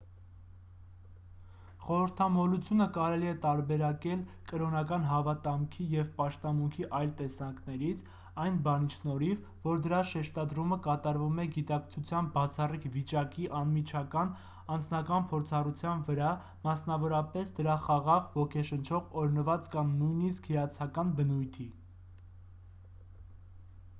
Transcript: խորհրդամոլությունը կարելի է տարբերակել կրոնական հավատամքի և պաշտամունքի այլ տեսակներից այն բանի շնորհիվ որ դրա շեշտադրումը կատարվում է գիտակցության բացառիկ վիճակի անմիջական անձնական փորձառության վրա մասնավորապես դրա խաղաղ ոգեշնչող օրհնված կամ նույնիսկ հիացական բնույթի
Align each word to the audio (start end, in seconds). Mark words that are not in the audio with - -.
խորհրդամոլությունը 1.87 2.85
կարելի 2.93 3.27
է 3.31 3.33
տարբերակել 3.41 4.23
կրոնական 4.51 5.03
հավատամքի 5.09 5.85
և 5.91 6.07
պաշտամունքի 6.21 6.87
այլ 6.99 7.11
տեսակներից 7.19 8.01
այն 8.45 8.57
բանի 8.69 8.89
շնորհիվ 8.95 9.43
որ 9.67 9.83
դրա 9.87 9.99
շեշտադրումը 10.13 10.79
կատարվում 10.89 11.43
է 11.43 11.47
գիտակցության 11.57 12.31
բացառիկ 12.37 12.89
վիճակի 12.99 13.45
անմիջական 13.59 14.33
անձնական 14.77 15.29
փորձառության 15.33 16.03
վրա 16.11 16.33
մասնավորապես 16.67 17.55
դրա 17.61 17.79
խաղաղ 17.89 18.27
ոգեշնչող 18.39 19.15
օրհնված 19.25 19.69
կամ 19.77 19.97
նույնիսկ 20.01 20.49
հիացական 20.55 21.13
բնույթի 21.21 21.69